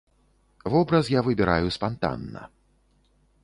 [0.75, 2.41] Вобраз я выбіраю спантанна.